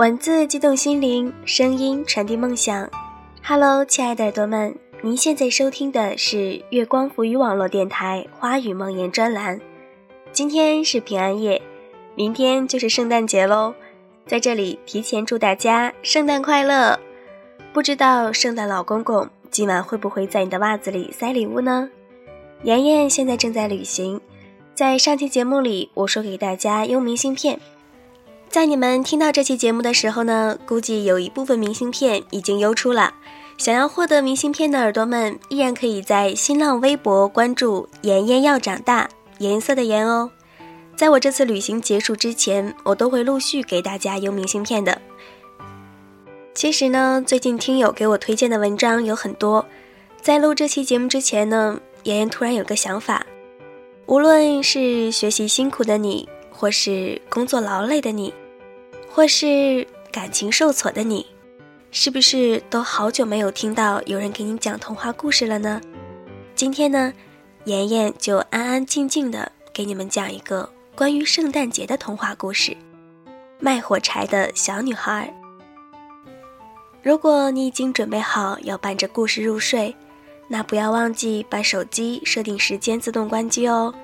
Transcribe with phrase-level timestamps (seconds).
[0.00, 2.88] 文字激动心灵，声音传递梦想。
[3.44, 9.60] Hello，亲爱的耳朵们，您现在收听的是月光浮语网络电台《花语梦言》专栏。
[10.32, 11.60] 今天是平安夜，
[12.14, 13.74] 明天就是圣诞节喽，
[14.26, 16.98] 在这里提前祝大家圣诞快乐！
[17.74, 21.90] 不知道圣诞老公公今晚会不会在你的袜子里塞礼物呢？
[22.62, 24.18] 妍妍现在正在旅行。
[24.74, 27.60] 在上期节目里，我说给大家邮明信片。
[28.50, 33.14] 在你们听到这期节目的时候呢，估计有一部分明信片已经邮出了。
[33.56, 40.28] 想要获得明信片的耳朵们，依然可以在新浪微博关注“妍妍要长大”，颜色的颜哦。
[40.96, 45.00] 在我这次旅行结束之前，我都会陆续给大家邮明信片的。
[46.52, 49.64] 其实呢，最近听友给我推荐的文章有很多。
[50.20, 53.24] 在录这期节目之前呢，妍妍突然有个想法。
[54.06, 58.34] 无论是学习辛苦的你，或是工作劳累的你，
[59.10, 61.26] 或是感情受挫的你，
[61.90, 65.80] 是不是都好久没有听到有人给你讲童话故事了呢？
[66.54, 67.12] 今天呢，
[67.64, 72.76] 妍妍就安安静静的给你们讲一个关于圣诞节的童话故事——
[73.58, 75.32] 卖火柴的小女孩。
[77.02, 79.94] 如果你已经准备好要伴着故事入睡。
[80.52, 83.94] 那不要忘记把手机设定时间自动关机哦，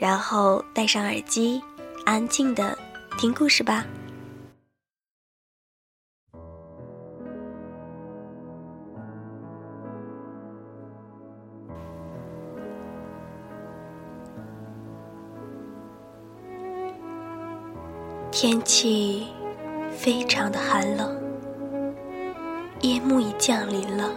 [0.00, 1.62] 然后戴上耳机，
[2.04, 2.76] 安静的
[3.16, 3.86] 听故事吧。
[18.32, 19.26] 天气
[19.90, 21.14] 非常的寒冷，
[22.80, 24.08] 夜幕已降临了。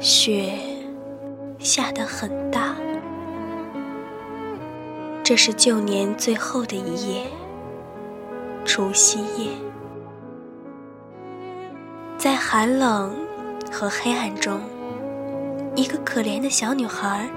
[0.00, 0.54] 雪
[1.58, 2.74] 下得很大，
[5.22, 7.26] 这是旧年最后的一夜，
[8.64, 9.50] 除夕夜。
[12.16, 13.14] 在寒冷
[13.70, 14.58] 和黑暗中，
[15.76, 17.28] 一个可怜的小女孩，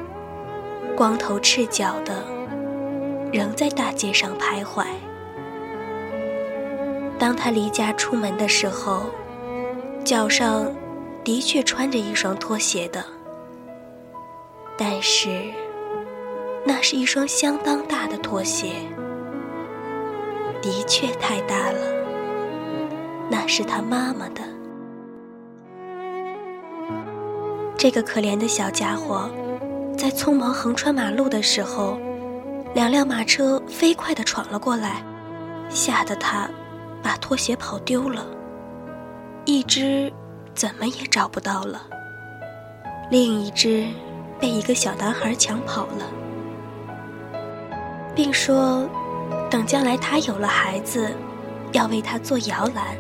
[0.95, 2.23] 光头赤脚的，
[3.33, 4.85] 仍在大街上徘徊。
[7.17, 9.03] 当他离家出门的时候，
[10.03, 10.71] 脚上。
[11.23, 13.03] 的确穿着一双拖鞋的，
[14.77, 15.27] 但是
[16.63, 18.73] 那是一双相当大的拖鞋，
[20.61, 21.79] 的确太大了。
[23.27, 24.43] 那是他妈妈的。
[27.75, 29.27] 这个可怜的小家伙，
[29.97, 31.97] 在匆忙横穿马路的时候，
[32.75, 35.01] 两辆马车飞快地闯了过来，
[35.71, 36.47] 吓得他
[37.05, 38.25] 把拖鞋跑丢了，
[39.45, 40.11] 一只。
[40.55, 41.81] 怎么也找不到了。
[43.11, 43.85] 另一只
[44.39, 46.05] 被一个小男孩抢跑了，
[48.15, 48.87] 并说，
[49.49, 51.11] 等将来他有了孩子，
[51.73, 52.95] 要为他做摇篮。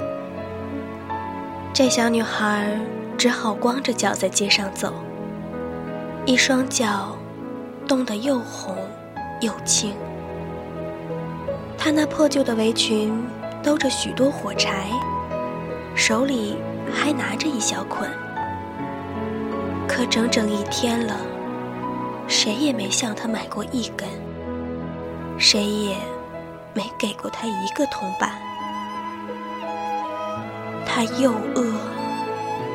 [1.73, 2.77] 这小女孩
[3.17, 4.93] 只好光着脚在街上走，
[6.25, 7.15] 一双脚
[7.87, 8.75] 冻得又红
[9.39, 9.93] 又青。
[11.77, 13.17] 她那破旧的围裙
[13.65, 14.89] 兜着许多火柴，
[15.95, 16.55] 手里。
[16.93, 18.09] 还拿着一小捆，
[19.87, 21.15] 可整整一天了，
[22.27, 24.07] 谁也没向他买过一根，
[25.37, 25.97] 谁也
[26.73, 28.31] 没给过他一个铜板。
[30.85, 31.63] 他又饿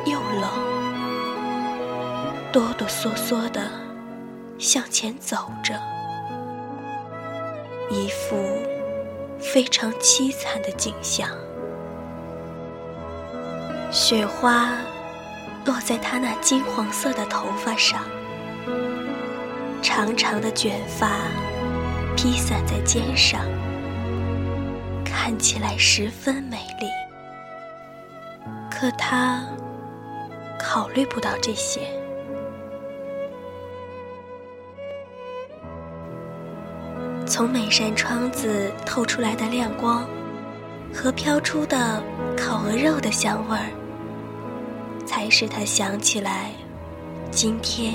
[0.04, 0.50] 又冷，
[2.52, 3.70] 哆哆嗦嗦的
[4.58, 5.74] 向前走着，
[7.90, 8.36] 一副
[9.40, 11.28] 非常凄惨的景象。
[13.90, 14.76] 雪花
[15.64, 18.04] 落在他那金黄色的头发上，
[19.82, 21.10] 长长的卷发
[22.16, 23.40] 披散在肩上，
[25.04, 26.86] 看起来十分美丽。
[28.70, 29.44] 可他
[30.58, 31.99] 考虑不到这些。
[37.30, 40.04] 从每扇窗子透出来的亮光，
[40.92, 42.02] 和飘出的
[42.36, 43.70] 烤鹅肉的香味儿。
[45.06, 46.50] 才使他想起来，
[47.30, 47.94] 今天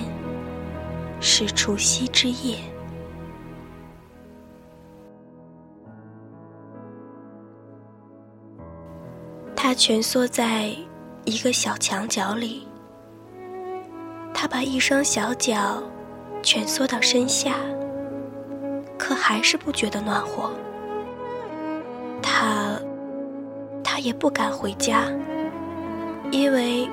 [1.19, 2.57] 是除夕之夜。
[9.53, 10.73] 他蜷缩在
[11.25, 12.65] 一个小墙角里，
[14.33, 15.83] 他把一双小脚
[16.41, 17.55] 蜷缩到身下，
[18.97, 20.51] 可还是不觉得暖和。
[22.21, 22.79] 他，
[23.83, 25.03] 他也不敢回家，
[26.31, 26.89] 因为。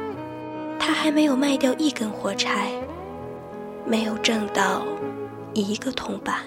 [0.85, 2.73] 他还没有卖掉一根火柴，
[3.87, 4.83] 没有挣到
[5.55, 6.39] 一个铜板。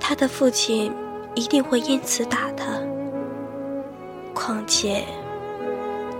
[0.00, 0.92] 他的父亲
[1.36, 2.72] 一定会因此打他，
[4.34, 5.04] 况且，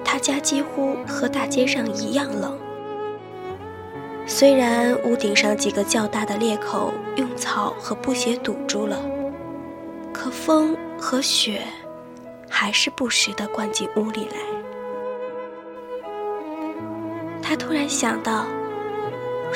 [0.04, 2.56] 他家几乎和大街上一样冷。
[4.28, 9.00] 虽然屋顶上几个较大的裂口用草和布鞋堵住了，
[10.12, 11.62] 可风和雪
[12.49, 14.37] 还是不时地灌进屋里来。
[17.40, 18.44] 他突然想到，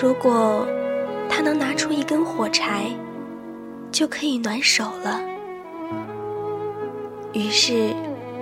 [0.01, 0.65] 如果
[1.29, 2.87] 他能拿出一根火柴，
[3.91, 5.21] 就可以暖手了。
[7.33, 7.93] 于是，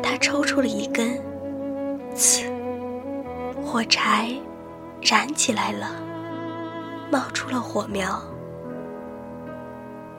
[0.03, 1.19] 他抽出了一根，
[2.15, 2.45] 呲，
[3.65, 4.31] 火柴
[5.01, 5.91] 燃起来了，
[7.11, 8.23] 冒出了火苗。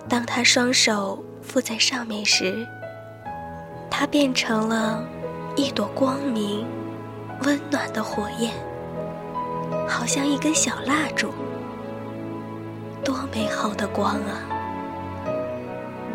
[0.07, 2.67] 当他双手附在上面时，
[3.89, 5.03] 它变成了
[5.55, 6.65] 一朵光明、
[7.43, 8.53] 温暖的火焰。
[9.87, 11.31] 好像一根小蜡烛，
[13.03, 14.41] 多美好的光啊！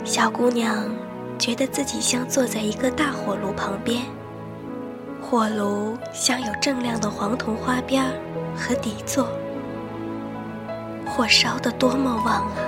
[0.04, 0.88] 小姑娘
[1.38, 4.02] 觉得自己像坐在一个大火炉旁边，
[5.20, 8.04] 火炉像有锃亮的黄铜花边
[8.56, 9.28] 和底座，
[11.16, 12.58] 火烧得多么旺啊！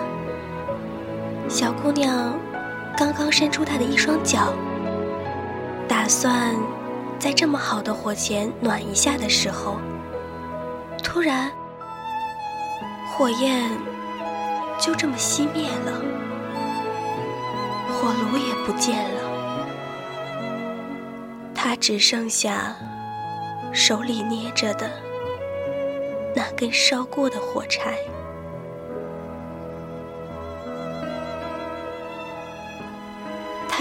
[1.48, 2.38] 小姑娘
[2.96, 4.52] 刚刚伸出她的一双脚，
[5.88, 6.54] 打算
[7.18, 9.78] 在这么好的火前暖一下的时候。
[11.02, 11.50] 突然，
[13.10, 13.68] 火焰
[14.78, 16.00] 就这么熄灭了，
[17.88, 19.22] 火炉也不见了，
[21.52, 22.76] 他只剩下
[23.72, 24.88] 手里捏着的
[26.32, 27.96] 那根烧过的火柴。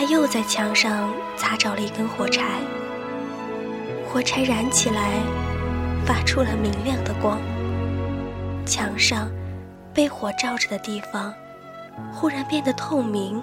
[0.05, 2.43] 又在墙上擦着了一根火柴，
[4.07, 5.11] 火柴燃起来。
[6.05, 7.39] 发出了明亮的光，
[8.63, 9.27] 墙上
[9.91, 11.33] 被火照着的地方
[12.13, 13.41] 忽然变得透明，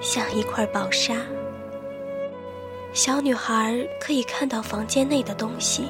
[0.00, 1.14] 像一块薄纱。
[2.92, 5.84] 小女孩可以看到房间内的东西：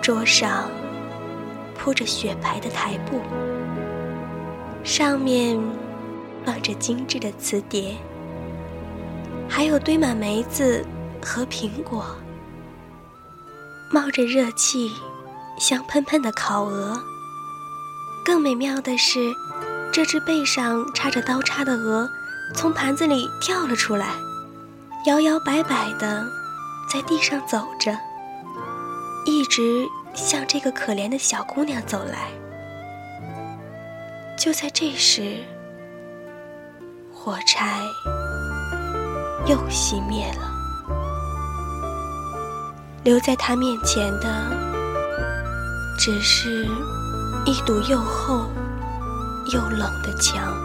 [0.00, 0.70] 桌上
[1.74, 3.20] 铺着雪白的台布，
[4.84, 5.58] 上面
[6.46, 7.96] 放着精致的瓷碟，
[9.48, 10.86] 还有堆满梅子
[11.20, 12.06] 和苹果。
[13.90, 14.92] 冒着热气、
[15.58, 16.96] 香喷喷的烤鹅。
[18.24, 19.34] 更美妙的是，
[19.92, 22.08] 这只背上插着刀叉的鹅
[22.54, 24.14] 从盘子里跳了出来，
[25.06, 26.24] 摇摇摆摆的
[26.92, 27.96] 在地上走着，
[29.24, 29.84] 一直
[30.14, 32.28] 向这个可怜的小姑娘走来。
[34.38, 35.38] 就在这时，
[37.26, 37.82] 火柴
[39.48, 40.48] 又熄灭了。
[43.02, 44.28] 留在他面前的，
[45.98, 46.64] 只是
[47.44, 48.48] 一堵又厚
[49.52, 50.56] 又冷的墙。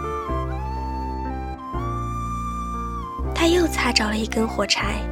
[3.34, 5.02] 他又擦着了一根火柴。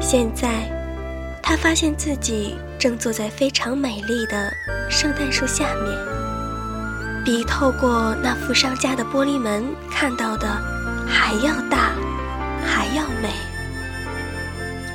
[0.00, 0.70] 现在，
[1.42, 4.52] 他发现自己正坐在非常美丽的
[4.88, 5.92] 圣诞树下面，
[7.28, 10.48] 比透过那富商家的玻璃门看到的
[11.06, 11.90] 还要大，
[12.64, 13.28] 还要美。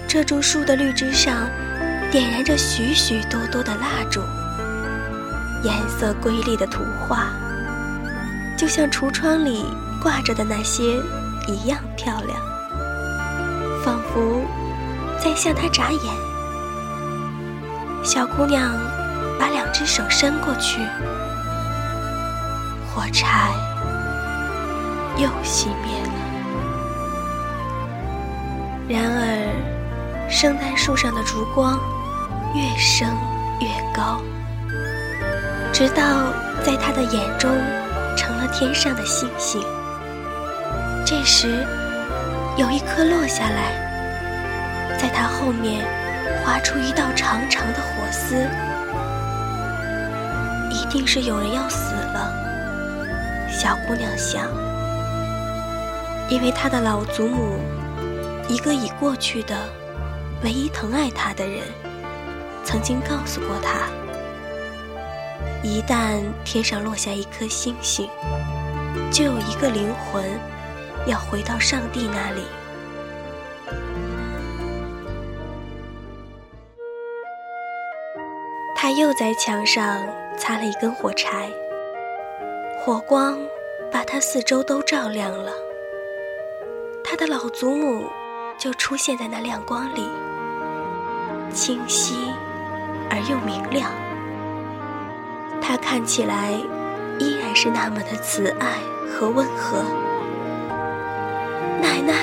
[0.08, 1.48] 这株树的绿枝上，
[2.12, 4.20] 点燃着许许多多的蜡烛，
[5.62, 7.28] 颜色瑰丽的图画，
[8.58, 9.68] 就像橱窗里
[10.02, 11.00] 挂着的那些
[11.48, 12.36] 一样漂亮，
[13.86, 14.42] 仿佛
[15.24, 16.02] 在向他眨眼。
[18.04, 18.72] 小姑娘
[19.40, 20.82] 把两只手伸过去，
[23.04, 23.52] 火柴
[25.18, 26.14] 又熄灭了。
[28.88, 29.20] 然而。
[30.30, 31.78] 圣诞树上的烛光
[32.56, 33.08] 越升
[33.60, 34.20] 越高，
[35.72, 36.34] 直到
[36.64, 37.52] 在他的眼中
[38.18, 39.62] 成了天上的星星。
[41.06, 41.64] 这时，
[42.58, 45.86] 有一颗落下来，在他后面
[46.44, 48.48] 划出一道长长的火丝。
[50.72, 52.34] 一定是有人要死了，
[53.64, 54.52] 小姑娘想，
[56.30, 57.60] 因为她的老祖母，
[58.50, 59.56] 一个已过去的。
[60.44, 61.62] 唯一疼爱他的人，
[62.66, 63.88] 曾经告诉过他：
[65.64, 68.10] 一旦天上落下一颗星星，
[69.10, 70.26] 就有一个灵魂
[71.08, 72.44] 要回到上帝那里。
[78.76, 80.04] 他又在墙上
[80.38, 81.50] 擦了一根火柴，
[82.86, 83.40] 火光
[83.90, 85.54] 把他四周都照亮了。
[87.02, 88.10] 他的老祖母
[88.60, 90.10] 就出现在那亮光里。
[91.54, 92.34] 清晰
[93.10, 93.90] 而又明亮，
[95.62, 96.52] 他看起来
[97.20, 99.82] 依然是那么的慈爱和温和。
[101.82, 102.14] 奶奶，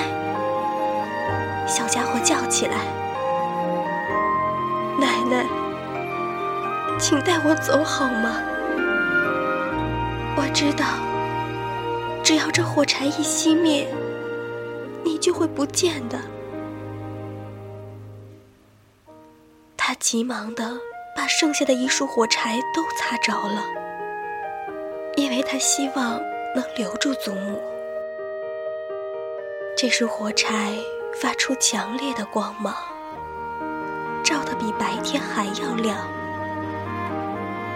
[1.67, 2.85] 小家伙叫起来
[5.01, 5.43] ：“奶奶，
[6.99, 8.43] 请带我走好吗？
[10.53, 10.85] 知道，
[12.23, 13.87] 只要这火柴一熄灭，
[15.03, 16.17] 你就会不见的。”
[19.75, 20.77] 他急忙的
[21.15, 23.63] 把剩下的一束火柴都擦着了，
[25.15, 26.21] 因为他希望
[26.55, 27.59] 能留住祖母。
[29.75, 30.77] 这束火柴
[31.19, 32.75] 发出强烈的光芒，
[34.23, 35.97] 照得比白天还要亮。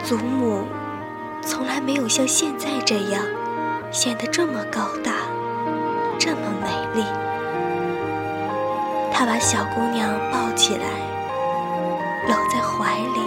[0.04, 0.64] 祖母
[1.46, 3.24] 从来没有像现在这样
[3.92, 5.12] 显得这么高大，
[6.20, 6.68] 这么美
[7.00, 7.06] 丽。
[9.14, 10.86] 他把小姑娘抱起来，
[12.28, 13.20] 搂在怀里。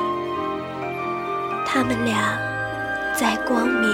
[1.64, 2.36] 他们俩
[3.14, 3.88] 在光明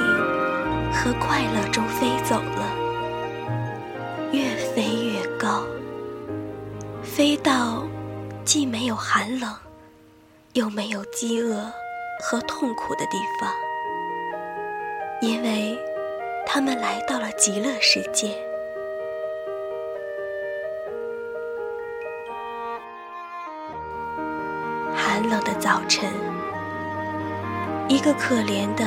[0.91, 2.73] 和快乐中飞走了。
[4.33, 5.63] 越飞越高，
[7.03, 7.85] 飞到
[8.45, 9.55] 既没有寒冷，
[10.55, 11.71] 又没有饥饿
[12.21, 13.53] 和痛苦的地方，
[15.25, 15.79] 因为
[16.47, 18.29] 他们来到了极乐世界。
[24.95, 26.11] 寒冷的早晨，
[27.89, 28.85] 一个可怜的、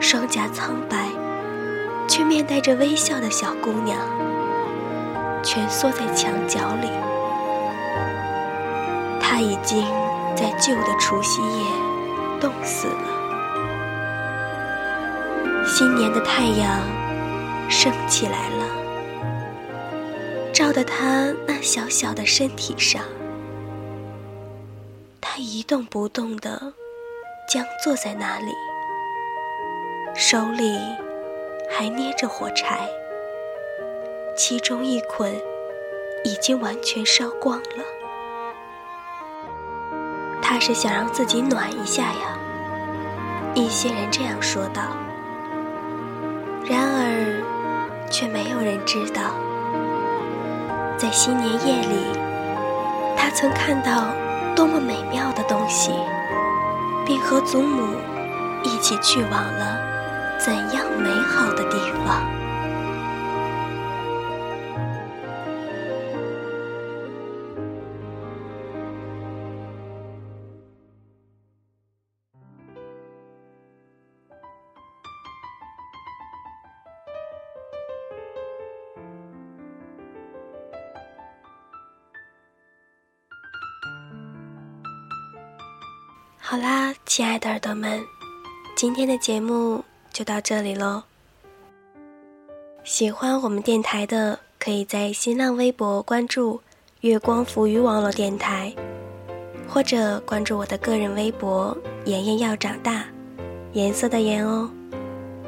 [0.00, 1.08] 双颊苍白
[2.08, 3.98] 却面带着微笑的小姑娘。
[5.42, 6.88] 蜷缩在墙角里，
[9.20, 9.84] 他已经
[10.34, 11.66] 在旧的除夕夜
[12.40, 13.13] 冻死了。
[15.76, 16.80] 新年的太阳
[17.68, 18.64] 升起来了，
[20.52, 23.02] 照得他那小小的身体上。
[25.20, 26.72] 他一动不动地
[27.48, 28.52] 僵坐在那里，
[30.14, 30.78] 手里
[31.68, 32.88] 还捏着火柴。
[34.36, 35.34] 其中一捆
[36.22, 37.84] 已经完全烧光了。
[40.40, 42.38] 他是想让自己暖一下呀，
[43.56, 44.82] 一些人这样说道。
[46.66, 49.20] 然而，却没有人知道，
[50.96, 52.18] 在新年夜里，
[53.16, 54.06] 他曾看到
[54.56, 55.92] 多么美妙的东西，
[57.04, 57.94] 并和祖母
[58.62, 59.78] 一起去往了
[60.38, 62.24] 怎样美好的地方。
[86.54, 88.00] 好啦，亲爱的耳朵们，
[88.76, 91.02] 今天的节目就到这里喽。
[92.84, 96.60] 喜欢我们电台的，可以在新浪微博关注
[97.02, 98.72] “月光浮语网络电台”，
[99.66, 103.04] 或者关注我的个人微博“妍妍要长大”，
[103.74, 104.70] 颜色的颜哦。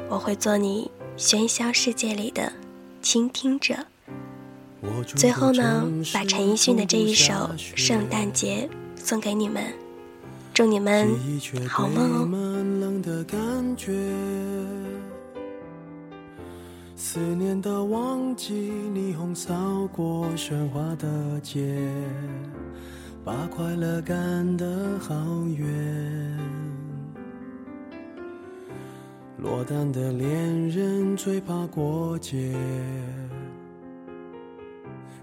[0.09, 2.51] 我会做你喧嚣世界里的
[3.01, 3.75] 倾听者。
[5.15, 7.33] 最后呢，把陈奕迅的这一首
[7.77, 8.69] 《圣诞节》
[9.01, 9.73] 送给你们。
[10.57, 11.07] 祝你们
[11.67, 12.97] 好梦哦！
[16.95, 21.77] 思念的旺季，霓虹扫过喧哗的街，
[23.23, 25.13] 把快乐赶得好
[25.55, 26.39] 远。
[29.37, 32.51] 落单的恋人最怕过节，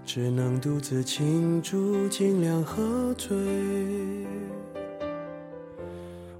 [0.05, 3.35] 只能独自庆祝，尽量喝醉。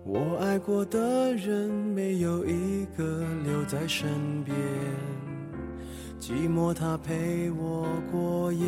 [0.07, 4.07] 我爱过的人，没有一个留在身
[4.43, 4.55] 边，
[6.19, 8.67] 寂寞他陪我过夜。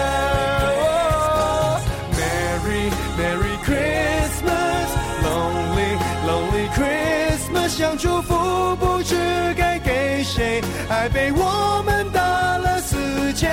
[11.21, 12.97] 被我们打了死
[13.33, 13.47] 结。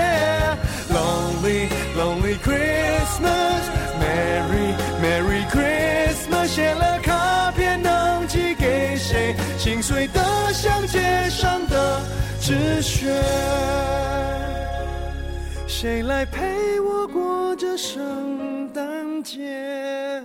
[0.88, 9.36] Lonely Lonely Christmas，Merry Merry Christmas，写了卡片能寄给谁？
[9.58, 12.00] 心碎的像街上的
[12.40, 13.12] 纸屑。
[15.66, 20.22] 谁来陪我过这圣诞节？